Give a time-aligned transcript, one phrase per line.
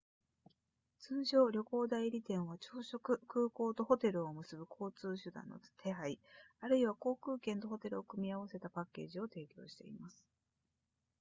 [0.99, 6.19] 通常旅行代理店は朝食空港とホテルを結ぶ交通手段の手配
[6.59, 10.25] あるいは航空券とホテルを組み合わせたパッケージを提供しています